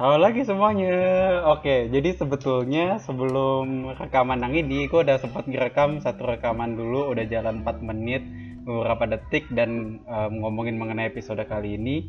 [0.00, 0.96] Halo lagi semuanya.
[1.52, 7.28] Oke, jadi sebetulnya sebelum rekaman yang ini, gue udah sempat ngerekam satu rekaman dulu, udah
[7.28, 8.24] jalan 4 menit,
[8.64, 12.08] beberapa detik dan um, ngomongin mengenai episode kali ini.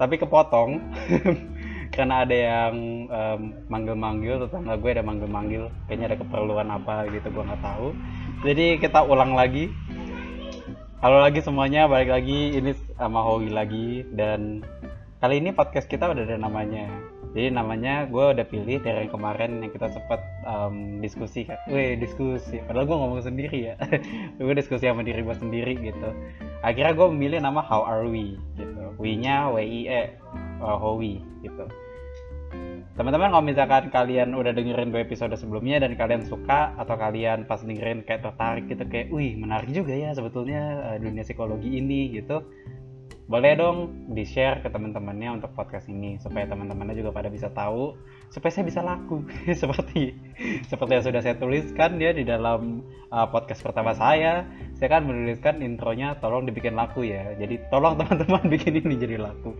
[0.00, 0.80] Tapi kepotong
[2.00, 7.44] karena ada yang um, manggil-manggil, tetangga gue ada manggil-manggil, kayaknya ada keperluan apa gitu, gue
[7.52, 7.92] nggak tahu.
[8.48, 9.68] Jadi kita ulang lagi.
[11.04, 14.64] Halo lagi semuanya, balik lagi ini sama Howie lagi dan
[15.20, 16.88] kali ini podcast kita udah ada namanya
[17.36, 21.60] jadi namanya gue udah pilih dari yang kemarin yang kita sempat um, diskusi kan.
[21.68, 22.64] Wih diskusi.
[22.64, 23.74] Padahal gue ngomong sendiri ya.
[24.40, 26.16] Gue diskusi sama diri gue sendiri gitu.
[26.64, 28.96] Akhirnya gue memilih nama How Are We gitu.
[28.96, 30.02] We nya W I E
[30.64, 31.68] uh, Howie gitu.
[32.96, 37.60] Teman-teman kalau misalkan kalian udah dengerin dua episode sebelumnya dan kalian suka atau kalian pas
[37.60, 42.40] dengerin kayak tertarik gitu kayak wih menarik juga ya sebetulnya uh, dunia psikologi ini gitu
[43.26, 47.98] boleh dong di share ke teman-temannya untuk podcast ini supaya teman-temannya juga pada bisa tahu
[48.30, 49.26] supaya saya bisa laku.
[49.62, 50.14] Seperti
[50.70, 54.46] seperti yang sudah saya tuliskan ya di dalam uh, podcast pertama saya
[54.78, 57.34] saya kan menuliskan intronya tolong dibikin laku ya.
[57.34, 59.58] Jadi tolong teman-teman bikin ini jadi laku.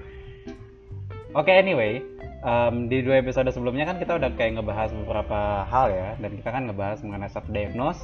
[1.34, 2.00] Oke okay, anyway
[2.46, 6.48] um, di dua episode sebelumnya kan kita udah kayak ngebahas beberapa hal ya dan kita
[6.54, 8.00] kan ngebahas mengenai self diagnose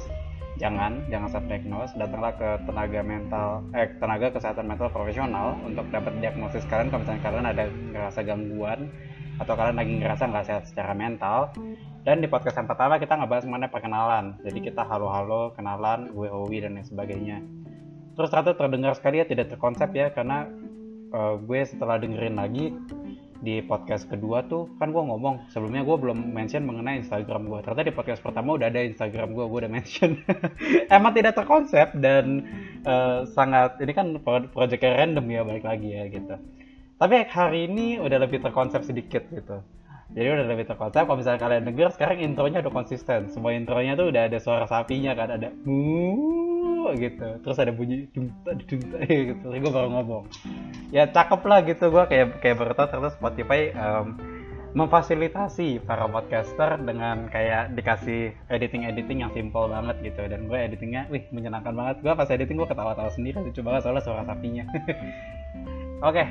[0.61, 1.93] jangan jangan self diagnose.
[1.97, 6.89] Datanglah ke tenaga mental eh tenaga kesehatan mental profesional untuk dapat diagnosis kalian.
[6.93, 8.79] Kalau misalnya kalian ada ngerasa gangguan
[9.41, 11.49] atau kalian lagi ngerasa nggak sehat secara mental.
[12.03, 14.25] Dan di podcast yang pertama kita ngebahas mengenai perkenalan.
[14.43, 17.39] Jadi kita halo-halo kenalan gue Owi dan lain sebagainya.
[18.13, 20.45] Terus ternyata terdengar sekali ya tidak terkonsep ya karena
[21.15, 22.75] uh, gue setelah dengerin lagi
[23.43, 27.83] di podcast kedua tuh kan gue ngomong sebelumnya gue belum mention mengenai Instagram gue ternyata
[27.83, 30.15] di podcast pertama udah ada Instagram gue gue udah mention.
[30.95, 32.47] Emang tidak terkonsep dan
[32.87, 36.39] uh, sangat ini kan project random ya balik lagi ya gitu.
[36.95, 39.59] Tapi hari ini udah lebih terkonsep sedikit gitu.
[40.13, 43.27] Jadi udah lebih terkonsep kalau misalnya kalian denger sekarang intronya udah konsisten.
[43.27, 45.51] Semua intronya tuh udah ada suara sapinya kan ada
[46.95, 47.27] gitu.
[47.41, 49.43] Terus ada bunyi dunta dunta gitu.
[49.43, 50.23] Terus gue baru ngomong
[50.89, 51.89] ya cakep lah gitu.
[51.89, 54.17] Gue kayak kayak tahu ternyata Spotify um,
[54.73, 60.25] memfasilitasi para podcaster dengan kayak dikasih editing editing yang simple banget gitu.
[60.25, 61.95] Dan gue editingnya wih menyenangkan banget.
[62.01, 64.65] Gue pas editing gue ketawa-tawa sendiri lucu banget soalnya suara sapinya.
[66.03, 66.27] Oke okay.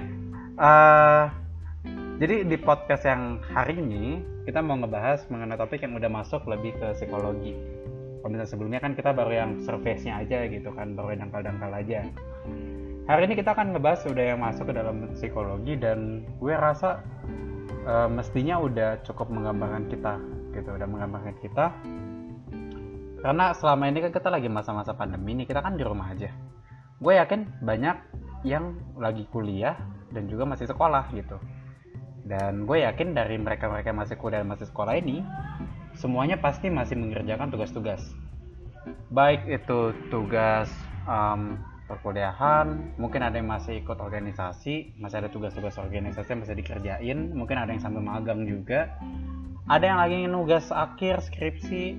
[0.61, 1.33] uh,
[2.21, 6.71] jadi di podcast yang hari ini kita mau ngebahas mengenai topik yang udah masuk lebih
[6.79, 7.55] ke psikologi
[8.31, 12.00] misalnya sebelumnya kan kita baru yang surface-nya aja gitu kan baru yang dangkal-dangkal aja.
[13.03, 17.03] Hari ini kita akan ngebahas udah yang masuk ke dalam psikologi dan gue rasa
[17.82, 20.22] uh, mestinya udah cukup menggambarkan kita
[20.55, 21.75] gitu udah menggambarkan kita.
[23.22, 26.31] Karena selama ini kan kita lagi masa-masa pandemi ini kita kan di rumah aja.
[27.03, 27.97] Gue yakin banyak
[28.47, 29.75] yang lagi kuliah
[30.15, 31.38] dan juga masih sekolah gitu.
[32.22, 35.27] Dan gue yakin dari mereka-mereka masih kuliah dan masih sekolah ini
[36.02, 38.02] semuanya pasti masih mengerjakan tugas-tugas.
[39.14, 40.66] Baik itu tugas
[41.06, 47.18] um, perkuliahan mungkin ada yang masih ikut organisasi masih ada tugas-tugas organisasi yang masih dikerjain
[47.30, 48.90] mungkin ada yang sambil magang juga.
[49.70, 51.94] Ada yang lagi nugas akhir skripsi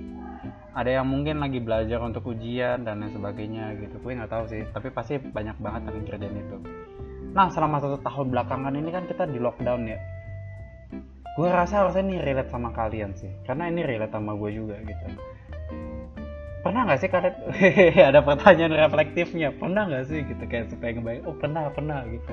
[0.76, 3.96] ada yang mungkin lagi belajar untuk ujian dan lain sebagainya gitu.
[4.04, 6.56] Gue nggak tahu sih tapi pasti banyak banget yang kerjaan itu.
[7.32, 9.96] Nah selama satu tahun belakangan ini kan kita di lockdown ya
[11.34, 13.30] gue rasa harusnya ini relate sama kalian sih.
[13.42, 15.04] Karena ini relate sama gue juga gitu.
[16.62, 17.34] Pernah nggak sih kalian
[18.14, 19.48] ada pertanyaan reflektifnya?
[19.52, 20.42] Pernah nggak sih gitu?
[20.46, 22.32] Kayak supaya ngebayang oh pernah pernah gitu.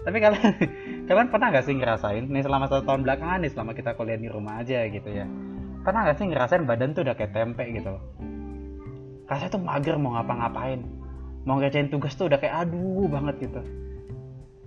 [0.00, 0.52] Tapi kalian
[1.10, 4.28] kalian pernah nggak sih ngerasain nih selama satu tahun belakangan nih selama kita kuliah di
[4.30, 5.28] rumah aja gitu ya
[5.80, 8.04] pernah nggak sih ngerasain badan tuh udah kayak tempe gitu loh?
[9.28, 10.80] Rasanya tuh mager mau ngapa-ngapain.
[11.48, 13.60] Mau ngerjain tugas tuh udah kayak aduh banget gitu.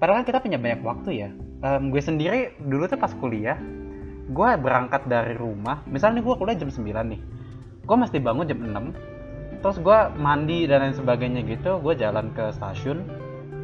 [0.01, 1.29] Padahal kan kita punya banyak waktu ya
[1.63, 3.57] um, gue sendiri dulu tuh pas kuliah
[4.29, 7.21] gue berangkat dari rumah misalnya gue kuliah jam 9 nih
[7.83, 12.51] gue mesti bangun jam 6 terus gue mandi dan lain sebagainya gitu gue jalan ke
[12.51, 13.07] stasiun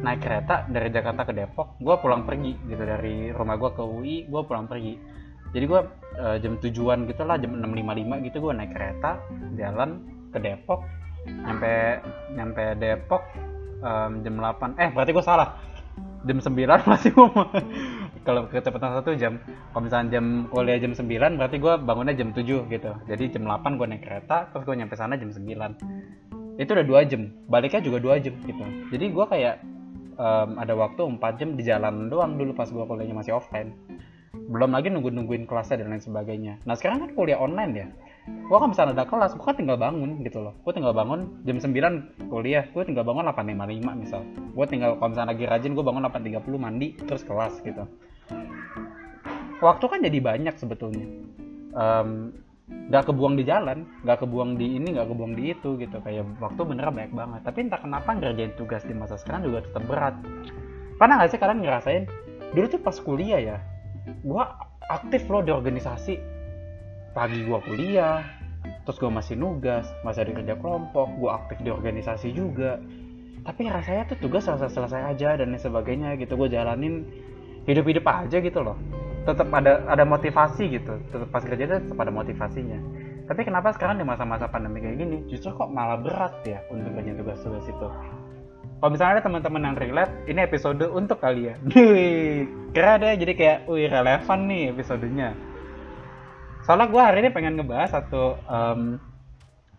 [0.00, 4.16] naik kereta dari Jakarta ke Depok gue pulang pergi gitu dari rumah gue ke UI
[4.26, 4.96] gue pulang pergi.
[5.50, 5.80] Jadi gue
[6.22, 9.18] uh, jam tujuan gitu lah jam 6.55 gitu gue naik kereta
[9.58, 9.90] jalan
[10.30, 10.86] ke Depok
[11.26, 12.00] nyampe
[12.32, 13.22] nyampe Depok
[13.82, 15.58] um, jam 8 eh berarti gue salah
[16.24, 16.54] jam 9
[16.90, 17.28] masih mau
[18.20, 19.40] kalau kecepatan satu jam
[19.72, 22.92] kalau misalnya jam kuliah jam 9 berarti gue bangunnya jam 7 gitu.
[23.08, 27.00] Jadi jam 8 gue naik kereta terus gue nyampe sana jam 9 itu udah dua
[27.08, 28.64] jam baliknya juga dua jam gitu.
[28.92, 29.54] Jadi gue kayak
[30.20, 33.72] um, ada waktu 4 jam di jalan doang dulu pas gue kuliahnya masih offline.
[34.30, 36.60] Belum lagi nunggu nungguin kelasnya dan lain sebagainya.
[36.68, 37.88] Nah sekarang kan kuliah online ya.
[38.28, 40.52] Gue kan misalnya ada kelas gue kan tinggal bangun gitu loh.
[40.60, 44.20] Gue tinggal bangun jam 9 kuliah gue tinggal bangun 8.55 misal.
[44.52, 47.88] Gue tinggal kalau misalnya lagi rajin gue bangun 8.30 mandi terus kelas gitu
[49.60, 51.06] waktu kan jadi banyak sebetulnya.
[51.70, 52.34] Um,
[52.70, 55.96] nggak kebuang di jalan nggak kebuang di ini nggak kebuang di itu gitu.
[56.02, 57.40] Kayak waktu beneran banyak banget.
[57.46, 60.14] Tapi entah kenapa ngerjain tugas di masa sekarang juga tetap berat.
[60.98, 62.04] Pernah nggak sih kalian ngerasain?
[62.54, 63.58] Dulu tuh pas kuliah ya
[64.26, 64.58] gua
[64.90, 66.14] aktif loh di organisasi.
[67.14, 68.22] Pagi gua kuliah
[68.86, 72.78] terus gua masih nugas masih ada kerja kelompok gua aktif di organisasi juga.
[73.40, 76.36] Tapi rasanya tuh tugas selesai selesai aja dan lain sebagainya gitu.
[76.36, 77.08] Gue jalanin
[77.68, 78.76] hidup hidup aja gitu loh.
[79.28, 80.96] Tetap ada ada motivasi gitu.
[81.12, 82.78] Tetap pas kerja tetap ada motivasinya.
[83.30, 87.14] Tapi kenapa sekarang di masa-masa pandemi kayak gini justru kok malah berat ya untuk kerja
[87.14, 87.88] tugas-tugas itu?
[88.80, 91.60] Kalau misalnya ada teman-teman yang relate ini episode untuk kalian
[92.74, 95.36] kira ada jadi kayak wih relevan nih episodenya.
[96.64, 98.96] Soalnya gue hari ini pengen ngebahas satu um,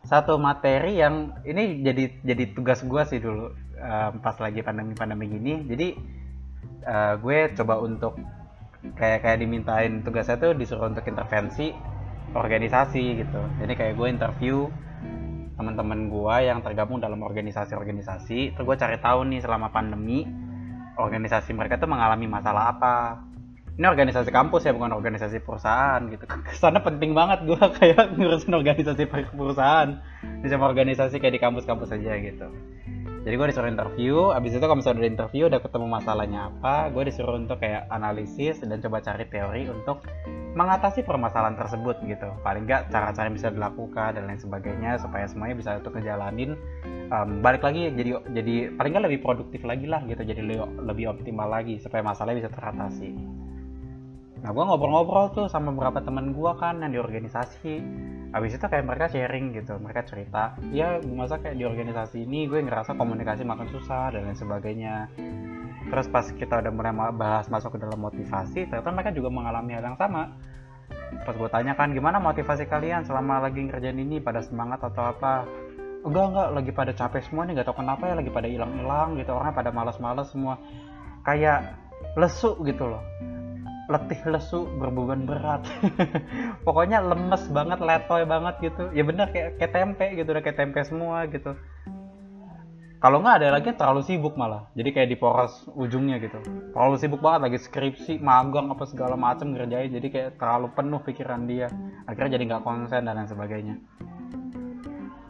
[0.05, 3.51] satu materi yang ini jadi jadi tugas gue sih dulu
[3.81, 5.65] um, pas lagi pandemi pandemi gini.
[5.65, 5.87] Jadi
[6.85, 8.17] uh, gue coba untuk
[8.97, 11.69] kayak kayak dimintain tugasnya tuh disuruh untuk intervensi
[12.33, 13.41] organisasi gitu.
[13.61, 14.57] Jadi kayak gue interview
[15.59, 18.57] teman-teman gue yang tergabung dalam organisasi-organisasi.
[18.57, 20.25] Terus gue cari tahu nih selama pandemi
[20.97, 23.21] organisasi mereka tuh mengalami masalah apa.
[23.71, 26.25] Ini organisasi kampus ya bukan organisasi perusahaan gitu.
[26.47, 30.01] Ke sana penting banget gue kayak ngurusin organisasi perusahaan.
[30.41, 32.49] Di sama organisasi kayak di kampus-kampus aja gitu
[33.21, 37.03] jadi gue disuruh interview abis itu kalau misalnya udah interview udah ketemu masalahnya apa gue
[37.05, 40.01] disuruh untuk kayak analisis dan coba cari teori untuk
[40.51, 42.27] mengatasi permasalahan tersebut gitu.
[42.43, 46.59] Paling nggak cara-cara bisa dilakukan dan lain sebagainya supaya semuanya bisa untuk ngejalanin
[47.07, 51.05] um, balik lagi jadi jadi paling nggak lebih produktif lagi lah gitu jadi lebih, lebih
[51.15, 53.15] optimal lagi supaya masalahnya bisa teratasi.
[54.41, 57.73] Nah gue ngobrol-ngobrol tuh sama beberapa teman gue kan yang di organisasi
[58.31, 62.63] habis itu kayak mereka sharing gitu mereka cerita ya masa kayak di organisasi ini gue
[62.63, 65.11] ngerasa komunikasi makin susah dan lain sebagainya.
[65.91, 69.83] Terus pas kita udah mulai bahas masuk ke dalam motivasi ternyata mereka juga mengalami hal
[69.83, 70.31] yang sama.
[71.27, 74.23] Pas gue tanya kan gimana motivasi kalian selama lagi ngerjain ini?
[74.23, 75.43] Pada semangat atau apa?
[76.07, 79.35] Enggak enggak lagi pada capek semua nih gak tau kenapa ya lagi pada hilang-hilang gitu
[79.35, 80.55] orang pada malas-malas semua.
[81.27, 81.75] Kayak
[82.15, 83.03] lesu gitu loh
[83.91, 85.67] letih lesu berbeban berat.
[86.65, 88.87] Pokoknya lemes banget letoy banget gitu.
[88.95, 91.51] Ya bener kayak, kayak tempe gitu udah kayak tempe semua gitu.
[93.01, 94.69] Kalau nggak ada lagi terlalu sibuk malah.
[94.77, 96.37] Jadi kayak di poros ujungnya gitu.
[96.71, 99.89] Terlalu sibuk banget lagi skripsi magang apa segala macam ngerjain.
[99.89, 101.67] Jadi kayak terlalu penuh pikiran dia.
[102.05, 103.75] Akhirnya jadi nggak konsen dan lain sebagainya.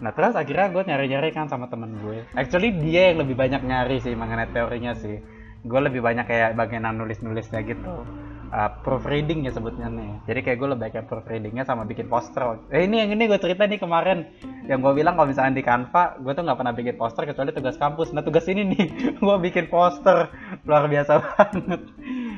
[0.04, 2.28] Nah terus akhirnya gue nyari-nyari kan sama temen gue.
[2.36, 5.24] Actually dia yang lebih banyak nyari sih mengenai teorinya sih.
[5.64, 8.04] Gue lebih banyak kayak bagian nulis-nulisnya gitu
[8.52, 10.12] uh, proofreading ya sebutnya nih.
[10.28, 12.60] Jadi kayak gue lebih kayak proofreadingnya sama bikin poster.
[12.70, 14.28] Eh ini yang ini gue cerita nih kemarin
[14.68, 17.76] yang gue bilang kalau misalnya di Canva gue tuh nggak pernah bikin poster kecuali tugas
[17.80, 18.12] kampus.
[18.12, 18.86] Nah tugas ini nih
[19.24, 20.30] gue bikin poster
[20.68, 21.82] luar biasa banget.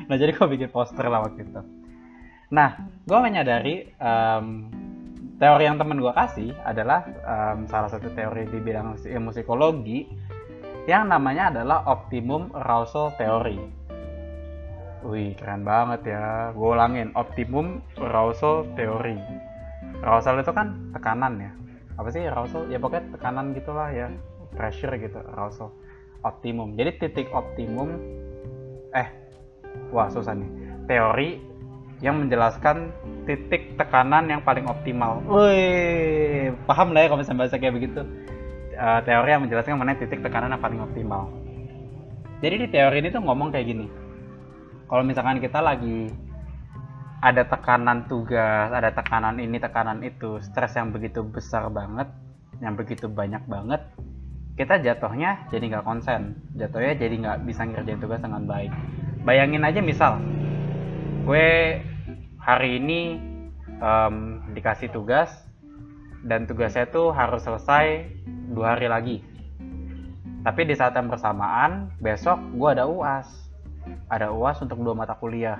[0.06, 1.60] Nah jadi gue bikin poster lah waktu itu.
[2.54, 4.70] Nah gue menyadari um,
[5.42, 10.06] teori yang temen gue kasih adalah um, salah satu teori di bidang ilmu psikologi
[10.84, 13.56] yang namanya adalah optimum arousal theory
[15.04, 16.48] Wih, keren banget ya.
[16.56, 19.20] Gue ulangin, optimum arousal theory.
[20.00, 21.52] Arousal itu kan tekanan ya.
[22.00, 22.72] Apa sih arousal?
[22.72, 24.08] Ya pokoknya tekanan gitulah ya.
[24.56, 25.76] Pressure gitu, arousal.
[26.24, 26.72] Optimum.
[26.80, 28.00] Jadi titik optimum
[28.96, 29.12] eh
[29.92, 30.50] wah susah nih.
[30.88, 31.36] Teori
[32.00, 32.88] yang menjelaskan
[33.28, 35.20] titik tekanan yang paling optimal.
[35.28, 38.00] Wih, paham lah ya kalau misalnya bahasa kayak begitu.
[38.74, 41.28] Uh, teori yang menjelaskan mana titik tekanan yang paling optimal.
[42.40, 43.86] Jadi di teori ini tuh ngomong kayak gini
[44.88, 46.12] kalau misalkan kita lagi
[47.24, 52.12] ada tekanan tugas, ada tekanan ini, tekanan itu, stres yang begitu besar banget,
[52.60, 53.80] yang begitu banyak banget,
[54.60, 58.68] kita jatuhnya jadi nggak konsen, jatuhnya jadi nggak bisa ngerjain tugas dengan baik.
[59.24, 60.20] Bayangin aja misal,
[61.24, 61.80] gue
[62.36, 63.16] hari ini
[63.80, 65.32] um, dikasih tugas
[66.28, 68.04] dan tugasnya tuh harus selesai
[68.52, 69.16] dua hari lagi.
[70.44, 73.43] Tapi di saat yang bersamaan, besok gue ada UAS
[74.08, 75.58] ada uas untuk dua mata kuliah.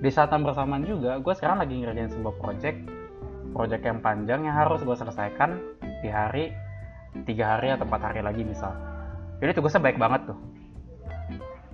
[0.00, 2.78] Di saat yang bersamaan juga gue sekarang lagi ngerjain sebuah project.
[3.50, 5.58] Project yang panjang yang harus gue selesaikan
[6.00, 6.54] di hari
[7.26, 8.72] tiga hari atau empat hari lagi misal.
[9.42, 10.38] Jadi tugasnya baik banget tuh.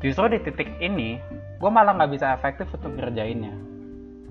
[0.00, 1.20] Justru di titik ini
[1.56, 3.52] gue malah nggak bisa efektif untuk ngerjainnya.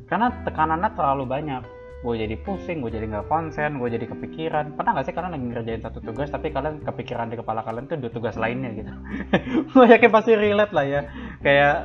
[0.05, 1.61] Karena tekanannya terlalu banyak
[2.05, 4.77] gue jadi pusing gue jadi nggak konsen gue jadi kepikiran.
[4.77, 7.97] Pernah nggak sih kalian lagi ngerjain satu tugas tapi kalian kepikiran di kepala kalian tuh
[7.97, 8.93] dua tugas lainnya gitu?
[9.73, 11.01] Gue yakin pasti relate lah ya.
[11.41, 11.75] Kayak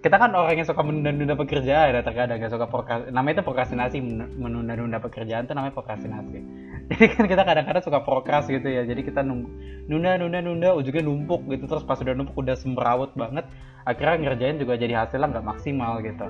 [0.00, 3.98] kita kan orang yang suka menunda-nunda pekerjaan ya terkadang gak suka prokras namanya itu prokrastinasi
[4.38, 6.40] menunda-nunda pekerjaan itu namanya prokrastinasi.
[6.94, 9.46] Jadi kan kita kadang-kadang suka prokras gitu ya jadi kita nunggu
[9.86, 13.46] nunda nunda nunda ujungnya numpuk gitu terus pas udah numpuk udah semrawut banget
[13.86, 16.26] akhirnya ngerjain juga jadi hasilnya nggak maksimal gitu.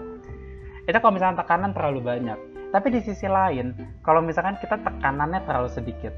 [0.84, 2.38] Itu kalau misalnya tekanan terlalu banyak
[2.70, 3.74] tapi di sisi lain
[4.06, 6.14] kalau misalkan kita tekanannya terlalu sedikit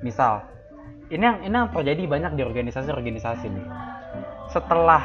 [0.00, 0.46] misal
[1.06, 3.66] ini yang ini yang terjadi banyak di organisasi-organisasi nih.
[4.50, 5.02] Setelah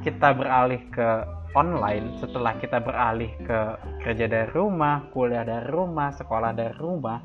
[0.00, 1.08] kita beralih ke
[1.52, 3.60] online setelah kita beralih ke
[4.02, 7.20] kerja dari rumah kuliah dari rumah sekolah dari rumah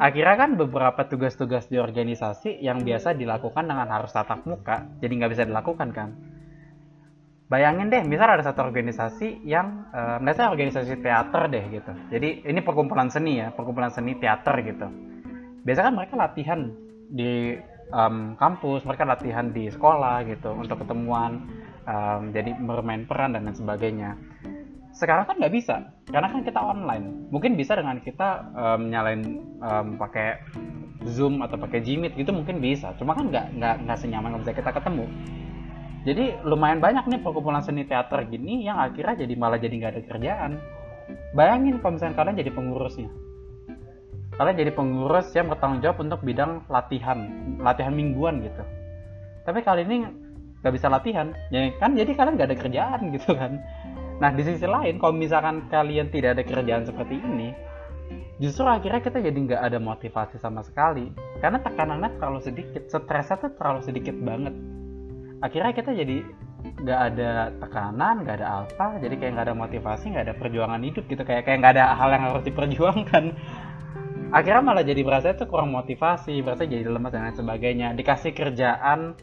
[0.00, 5.32] akhirnya kan beberapa tugas-tugas di organisasi yang biasa dilakukan dengan harus tatap muka jadi nggak
[5.32, 6.16] bisa dilakukan kan
[7.48, 11.92] bayangin deh misal ada satu organisasi yang uh, misalnya organisasi teater deh gitu.
[12.12, 14.86] Jadi ini perkumpulan seni ya perkumpulan seni teater gitu.
[15.64, 16.60] Biasanya kan mereka latihan
[17.08, 17.56] di
[17.88, 21.48] um, kampus mereka latihan di sekolah gitu untuk ketemuan
[21.88, 24.20] um, jadi bermain peran dan lain sebagainya.
[24.92, 27.32] Sekarang kan nggak bisa karena kan kita online.
[27.32, 29.24] Mungkin bisa dengan kita um, nyalain
[29.64, 30.36] um, pakai
[31.08, 32.92] zoom atau pakai Gmeet gitu mungkin bisa.
[33.00, 35.08] Cuma kan nggak nggak nggak senyaman nggak bisa kita ketemu
[36.08, 40.02] jadi lumayan banyak nih perkumpulan seni teater gini yang akhirnya jadi malah jadi nggak ada
[40.08, 40.52] kerjaan.
[41.36, 43.10] Bayangin kalau misalnya kalian jadi pengurusnya.
[44.40, 47.28] Kalian jadi pengurus yang bertanggung jawab untuk bidang latihan
[47.60, 48.64] latihan mingguan gitu.
[49.44, 50.08] Tapi kali ini
[50.64, 51.36] nggak bisa latihan.
[51.52, 53.60] Ya kan jadi kalian nggak ada kerjaan gitu kan.
[54.16, 57.52] Nah di sisi lain kalau misalkan kalian tidak ada kerjaan seperti ini
[58.40, 61.12] justru akhirnya kita jadi nggak ada motivasi sama sekali.
[61.44, 64.56] Karena tekanannya terlalu sedikit stresnya tuh terlalu sedikit banget
[65.38, 66.26] akhirnya kita jadi
[66.58, 71.04] nggak ada tekanan nggak ada apa jadi kayak nggak ada motivasi nggak ada perjuangan hidup
[71.06, 71.22] gitu.
[71.22, 73.24] Kayak kayak nggak ada hal yang harus diperjuangkan.
[74.36, 77.96] Akhirnya malah jadi berasa itu kurang motivasi berasa jadi lemas dan lain sebagainya.
[77.96, 79.16] Dikasih kerjaan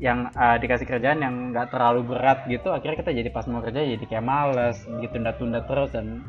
[0.00, 3.84] yang uh, dikasih kerjaan yang nggak terlalu berat gitu akhirnya kita jadi pas mau kerja
[3.84, 6.24] jadi kayak males gitu tunda-tunda terus dan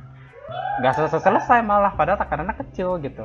[0.84, 3.24] nggak selesai-selesai malah padahal tekanannya kecil gitu.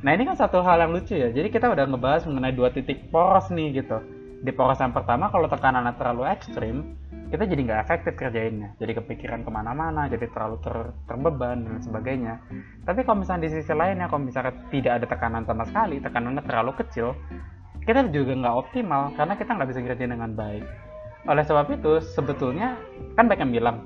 [0.00, 1.28] Nah ini kan satu hal yang lucu ya.
[1.28, 4.00] Jadi kita udah ngebahas mengenai dua titik poros nih gitu
[4.40, 6.96] di poros yang pertama kalau tekanannya terlalu ekstrim
[7.30, 8.74] kita jadi nggak efektif kerjainnya.
[8.82, 10.74] Jadi kepikiran ke mana-mana jadi terlalu ter,
[11.06, 12.34] terbeban dan sebagainya.
[12.82, 16.72] Tapi kalau misalnya di sisi lainnya kalau misalnya tidak ada tekanan sama sekali tekanannya terlalu
[16.82, 17.14] kecil
[17.86, 20.64] kita juga nggak optimal karena kita nggak bisa kerja dengan baik.
[21.28, 22.80] Oleh sebab itu sebetulnya
[23.14, 23.76] kan banyak yang bilang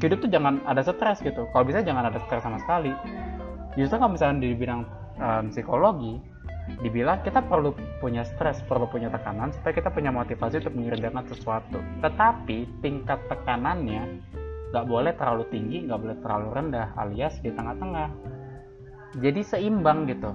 [0.00, 1.44] hidup tuh jangan ada stres gitu.
[1.52, 2.90] Kalau bisa jangan ada stres sama sekali.
[3.78, 4.82] Justru kalau misalnya di bidang
[5.20, 6.18] um, psikologi
[6.78, 11.78] dibilang kita perlu punya stres, perlu punya tekanan supaya kita punya motivasi untuk mengerjakan sesuatu.
[12.00, 14.22] Tetapi tingkat tekanannya
[14.70, 18.08] nggak boleh terlalu tinggi, nggak boleh terlalu rendah, alias di tengah-tengah.
[19.18, 20.30] Jadi seimbang gitu.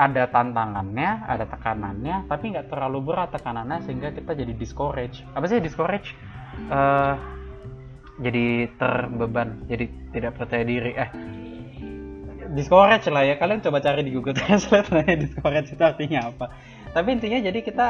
[0.00, 5.20] Ada tantangannya, ada tekanannya, tapi nggak terlalu berat tekanannya sehingga kita jadi discourage.
[5.36, 6.16] Apa sih discourage?
[6.72, 7.20] Uh,
[8.24, 10.96] jadi terbeban, jadi tidak percaya diri.
[10.96, 11.10] Eh,
[12.54, 13.34] discourage lah ya.
[13.38, 16.46] Kalian coba cari di Google Translate lah ya discourage itu artinya apa.
[16.90, 17.86] Tapi intinya jadi kita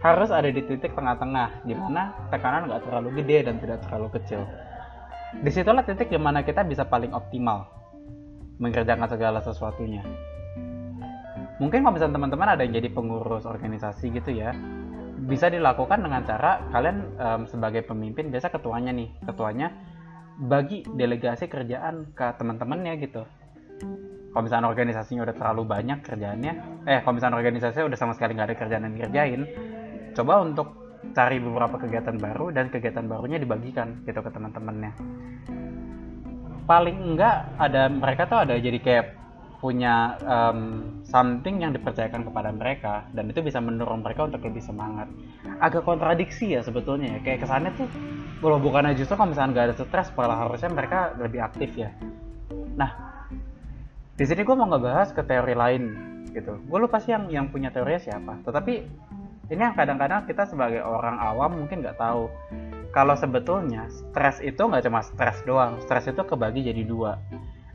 [0.00, 4.48] harus ada di titik tengah-tengah di mana tekanan nggak terlalu gede dan tidak terlalu kecil.
[5.44, 7.68] Di situlah titik di mana kita bisa paling optimal
[8.58, 10.02] mengerjakan segala sesuatunya.
[11.60, 14.56] Mungkin kalau misalnya teman-teman ada yang jadi pengurus organisasi gitu ya
[15.20, 19.68] bisa dilakukan dengan cara kalian um, sebagai pemimpin biasa ketuanya nih ketuanya
[20.40, 23.28] bagi delegasi kerjaan ke teman-temannya gitu
[24.30, 26.52] kalau misalnya organisasinya udah terlalu banyak kerjaannya
[26.86, 29.40] eh kalau misalnya organisasinya udah sama sekali nggak ada kerjaan yang dikerjain
[30.14, 30.80] coba untuk
[31.16, 34.92] cari beberapa kegiatan baru dan kegiatan barunya dibagikan gitu ke teman-temannya.
[36.68, 39.06] Paling enggak ada mereka tuh ada jadi kayak
[39.60, 45.10] punya um, something yang dipercayakan kepada mereka dan itu bisa mendorong mereka untuk lebih semangat.
[45.60, 47.88] Agak kontradiksi ya sebetulnya ya kayak kesannya tuh
[48.40, 51.92] kalau bukannya justru kalau misalnya nggak ada stres malah harusnya mereka lebih aktif ya.
[52.78, 53.09] Nah
[54.20, 55.82] di sini gue mau ngebahas ke teori lain
[56.36, 56.60] gitu.
[56.68, 58.44] Gue lupa sih yang yang punya teori siapa.
[58.44, 58.74] Tetapi
[59.48, 62.28] ini yang kadang-kadang kita sebagai orang awam mungkin nggak tahu.
[62.92, 65.80] Kalau sebetulnya stres itu nggak cuma stres doang.
[65.88, 67.16] Stres itu kebagi jadi dua.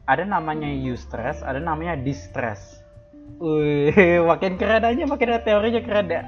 [0.05, 2.77] Ada namanya eustress ada namanya distress.
[3.41, 6.21] Wih, makin keren aja, makin ada teorinya keren ya.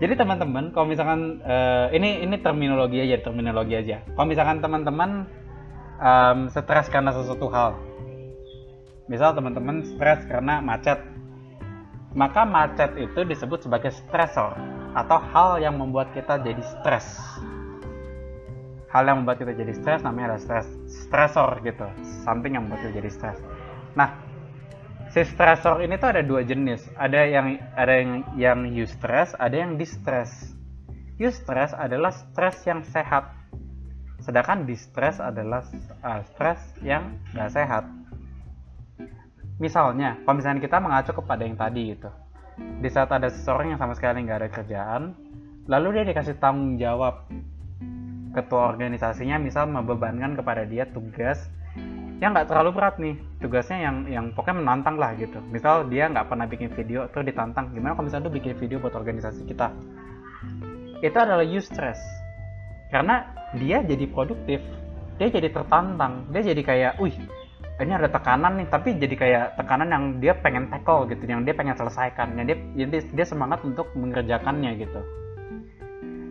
[0.00, 4.00] Jadi teman-teman, kalau misalkan uh, ini ini terminologi aja, terminologi aja.
[4.16, 5.28] Kalau misalkan teman-teman
[6.00, 7.78] um, stres karena sesuatu hal,
[9.10, 10.98] misal teman-teman stres karena macet.
[12.12, 14.52] Maka macet itu disebut sebagai stresor
[14.92, 17.08] atau hal yang membuat kita jadi stres.
[18.92, 21.88] Hal yang membuat kita jadi stres namanya adalah stres stresor gitu.
[22.28, 23.38] Something yang membuat kita jadi stres.
[23.96, 24.12] Nah
[25.08, 26.84] si stresor ini tuh ada dua jenis.
[27.00, 30.52] Ada yang ada yang yang eustress ada yang distress.
[31.16, 33.32] Eustress adalah stres yang sehat.
[34.20, 35.64] Sedangkan distress adalah
[36.04, 38.01] uh, stres yang gak sehat
[39.62, 42.10] misalnya kalau misalnya kita mengacu kepada yang tadi gitu.
[42.82, 45.02] Di saat ada seseorang yang sama sekali nggak ada kerjaan
[45.70, 47.30] lalu dia dikasih tanggung jawab
[48.34, 51.46] ketua organisasinya misal membebankan kepada dia tugas
[52.18, 53.14] yang nggak terlalu berat nih.
[53.38, 55.38] Tugasnya yang yang pokoknya menantang lah gitu.
[55.54, 57.70] Misal dia nggak pernah bikin video terus ditantang.
[57.70, 59.70] Gimana kalau misalnya tuh bikin video buat organisasi kita?
[61.02, 61.98] Itu adalah use stress.
[62.90, 63.26] Karena
[63.58, 64.60] dia jadi produktif
[65.20, 67.14] dia jadi tertantang dia jadi kayak wih
[67.82, 71.54] ini ada tekanan nih tapi jadi kayak tekanan yang dia pengen tackle gitu yang dia
[71.54, 75.00] pengen selesaikan yang dia jadi dia semangat untuk mengerjakannya gitu.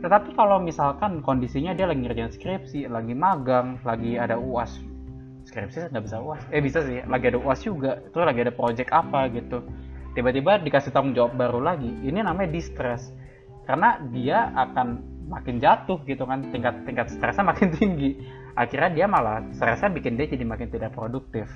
[0.02, 4.82] Tetapi kalau misalkan kondisinya dia lagi ngerjain skripsi lagi magang lagi ada uas
[5.46, 8.90] skripsi nggak bisa uas eh bisa sih lagi ada uas juga terus lagi ada project
[8.90, 9.62] apa gitu.
[10.12, 13.14] Tiba-tiba dikasih tanggung jawab baru lagi ini namanya distress.
[13.64, 18.20] Karena dia akan makin jatuh gitu kan tingkat tingkat stresnya makin tinggi
[18.56, 21.48] akhirnya dia malah stresnya bikin dia jadi makin tidak produktif.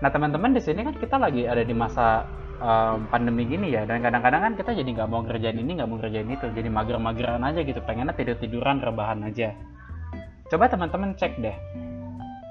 [0.00, 2.24] Nah teman-teman di sini kan kita lagi ada di masa
[2.60, 6.00] um, pandemi gini ya dan kadang-kadang kan kita jadi nggak mau ngerjain ini nggak mau
[6.00, 9.52] ngerjain itu jadi mager-mageran aja gitu pengennya tidur-tiduran rebahan aja.
[10.50, 11.56] Coba teman-teman cek deh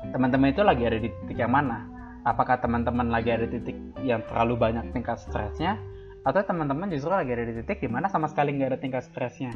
[0.10, 1.86] teman-teman itu lagi ada di titik yang mana?
[2.26, 5.80] Apakah teman-teman lagi ada di titik yang terlalu banyak tingkat stresnya
[6.28, 9.56] atau teman-teman justru lagi ada di titik di mana sama sekali nggak ada tingkat stresnya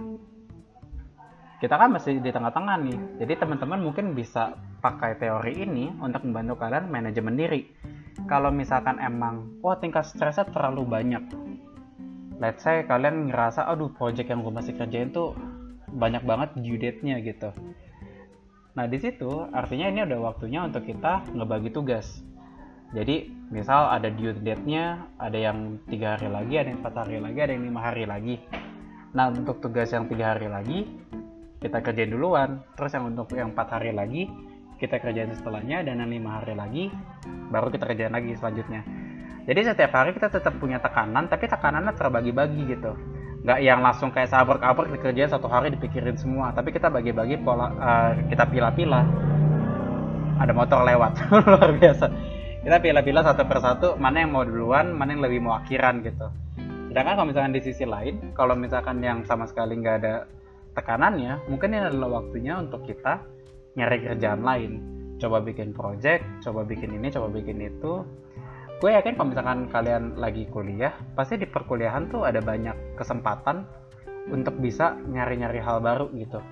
[1.63, 3.23] kita kan masih di tengah-tengah nih.
[3.23, 7.71] Jadi teman-teman mungkin bisa pakai teori ini untuk membantu kalian manajemen diri.
[8.27, 11.23] Kalau misalkan emang wah tingkat stresnya terlalu banyak.
[12.43, 15.39] Let's say kalian ngerasa aduh project yang gue masih kerjain tuh
[15.87, 17.55] banyak banget due date-nya gitu.
[18.75, 22.19] Nah di situ artinya ini udah waktunya untuk kita ngebagi tugas.
[22.91, 27.39] Jadi misal ada due date-nya ada yang tiga hari lagi ada yang empat hari lagi
[27.39, 28.35] ada yang lima hari lagi.
[29.15, 30.91] Nah untuk tugas yang tiga hari lagi
[31.63, 32.59] kita kerjain duluan.
[32.75, 34.27] Terus yang untuk yang empat hari lagi
[34.83, 36.91] kita kerjain setelahnya dan yang lima hari lagi
[37.47, 38.83] baru kita kerjain lagi selanjutnya.
[39.47, 42.91] Jadi setiap hari kita tetap punya tekanan tapi tekanannya terbagi-bagi gitu.
[43.43, 46.51] Nggak yang langsung kayak sabar-sabar dikerjain satu hari dipikirin semua.
[46.51, 49.05] Tapi kita bagi-bagi pola uh, kita pilah-pilah.
[50.43, 51.11] Ada motor lewat
[51.47, 52.05] luar biasa.
[52.63, 56.27] Kita pilah-pilah satu persatu mana yang mau duluan mana yang lebih mau akhiran gitu.
[56.87, 60.23] Sedangkan kalau misalkan di sisi lain kalau misalkan yang sama sekali nggak ada
[60.73, 63.21] tekanannya mungkin ini adalah waktunya untuk kita
[63.77, 64.71] nyari kerjaan lain.
[65.21, 68.03] Coba bikin project coba bikin ini coba bikin itu.
[68.81, 73.63] Gue yakin kalau misalkan kalian lagi kuliah pasti di perkuliahan tuh ada banyak kesempatan
[74.27, 76.43] untuk bisa nyari-nyari hal baru gitu.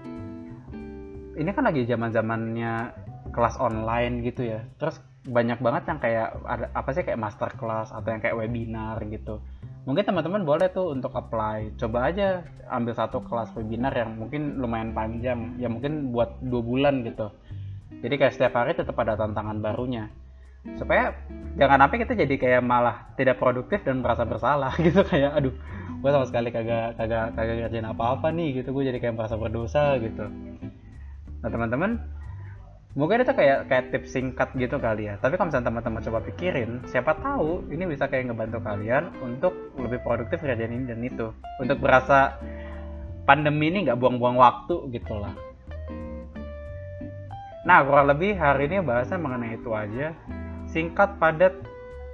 [1.35, 2.73] Ini kan lagi zaman zamannya
[3.35, 4.63] kelas online gitu ya.
[4.79, 8.97] Terus banyak banget yang kayak ada apa sih kayak master class atau yang kayak webinar
[9.05, 9.37] gitu
[9.85, 11.73] mungkin teman-teman boleh tuh untuk apply.
[11.77, 15.57] Coba aja ambil satu kelas webinar yang mungkin lumayan panjang.
[15.57, 17.33] Ya mungkin buat dua bulan gitu.
[18.01, 20.09] Jadi kayak setiap hari tetap ada tantangan barunya.
[20.77, 21.17] Supaya
[21.57, 25.01] jangan sampai kita jadi kayak malah tidak produktif dan merasa bersalah gitu.
[25.01, 25.53] Kayak aduh
[26.01, 28.73] gue sama sekali kagak kagak kagak ngerjain apa-apa nih gitu.
[28.73, 30.29] Gue jadi kayak merasa berdosa gitu.
[31.41, 32.20] Nah teman-teman
[32.91, 35.15] mungkin itu kayak kayak tips singkat gitu kali ya.
[35.19, 40.03] Tapi kalau misalnya teman-teman coba pikirin siapa tahu ini bisa kayak ngebantu kalian untuk lebih
[40.03, 41.31] produktif kerjaan ini dan itu.
[41.63, 42.35] Untuk berasa
[43.23, 45.31] pandemi ini nggak buang-buang waktu gitu lah.
[47.63, 50.11] Nah kurang lebih hari ini bahasnya mengenai itu aja.
[50.71, 51.55] Singkat padat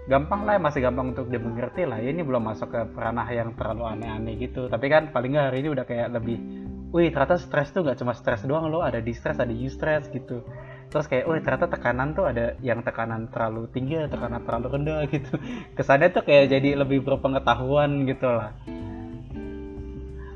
[0.07, 1.99] gampang lah masih gampang untuk dimengerti lah.
[1.99, 4.69] Ya, ini belum masuk ke ranah yang terlalu aneh-aneh gitu.
[4.69, 6.37] Tapi kan paling nggak hari ini udah kayak lebih
[6.97, 10.41] wih ternyata stres tuh gak cuma stres doang loh ada distress ada eustress gitu.
[10.89, 15.05] Terus kayak wih ternyata tekanan tuh ada yang tekanan terlalu tinggi ada tekanan terlalu rendah
[15.13, 15.37] gitu.
[15.77, 18.57] Kesannya tuh kayak jadi lebih berpengetahuan gitu lah.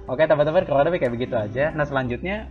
[0.06, 1.74] Oke teman-teman kurang lebih kayak begitu aja.
[1.74, 2.45] Nah selanjutnya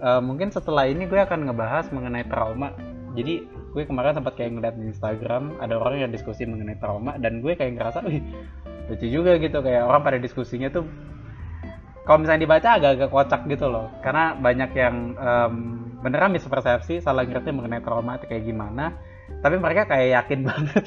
[0.00, 2.72] uh, mungkin setelah ini gue akan ngebahas mengenai trauma.
[3.12, 7.44] Jadi gue kemarin sempat kayak ngeliat di Instagram ada orang yang diskusi mengenai trauma dan
[7.44, 8.24] gue kayak ngerasa wih
[8.88, 9.60] lucu juga gitu.
[9.60, 10.88] Kayak orang pada diskusinya tuh
[12.02, 13.86] kalau misalnya dibaca agak-agak kocak gitu loh.
[14.02, 15.54] Karena banyak yang um,
[16.02, 18.98] beneran mispersepsi salah ngerti mengenai trauma itu kayak gimana.
[19.38, 20.84] Tapi mereka kayak yakin banget.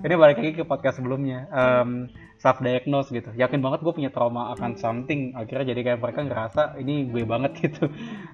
[0.00, 1.46] Ini balik lagi ke podcast sebelumnya.
[1.54, 2.10] Um,
[2.42, 3.30] self diagnose gitu.
[3.36, 5.36] Yakin banget gue punya trauma akan something.
[5.38, 7.86] Akhirnya jadi kayak mereka ngerasa ini gue banget gitu.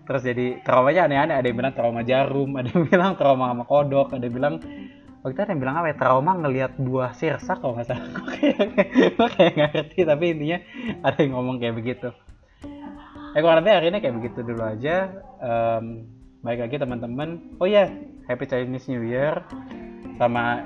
[0.09, 1.35] Terus jadi traumanya aneh-aneh.
[1.37, 4.55] Ada yang bilang trauma jarum ada yang bilang trauma sama kodok ada yang bilang
[5.27, 5.97] waktu itu ada yang bilang apa ya?
[5.99, 8.23] Trauma ngelihat buah sirsa kalau nggak salah.
[9.19, 10.59] Gue kayak nggak ngerti tapi intinya
[11.03, 12.15] ada yang ngomong kayak begitu.
[13.35, 15.11] Eh kurang lebih hari ini kayak begitu dulu aja.
[15.43, 16.07] Um,
[16.47, 17.59] baik lagi teman-teman.
[17.59, 17.89] Oh ya yeah.
[18.31, 19.43] happy Chinese New Year.
[20.15, 20.63] Sama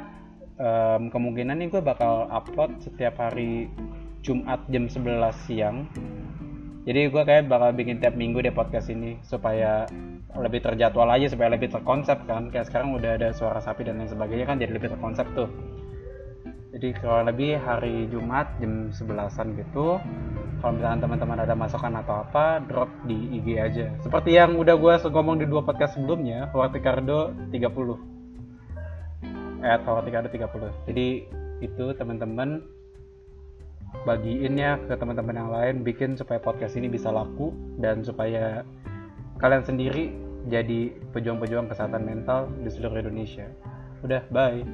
[0.61, 3.73] um, kemungkinan nih gue bakal upload setiap hari
[4.20, 5.88] Jumat jam 11 siang.
[6.85, 9.88] Jadi gue kayak bakal bikin tiap minggu deh podcast ini supaya
[10.38, 12.53] lebih terjadwal aja supaya lebih terkonsep kan.
[12.55, 15.51] Kayak sekarang udah ada suara sapi dan lain sebagainya kan jadi lebih terkonsep tuh.
[16.71, 19.99] Jadi kalau lebih hari Jumat jam 11an gitu
[20.62, 23.87] kalau misalkan teman-teman ada masukan atau apa drop di IG aja.
[24.07, 28.11] Seperti yang udah gue ngomong di dua podcast sebelumnya Howard Ricardo 30
[29.62, 31.09] at Howard Ricardo 30 jadi
[31.61, 32.64] itu teman-teman
[34.09, 38.64] bagiin ya ke teman-teman yang lain bikin supaya podcast ini bisa laku dan supaya
[39.40, 40.12] kalian sendiri
[40.48, 43.48] jadi pejuang-pejuang kesehatan mental di seluruh Indonesia.
[44.00, 44.64] Udah bye